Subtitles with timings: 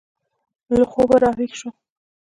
[0.77, 1.73] له خوبه را ویښ شول.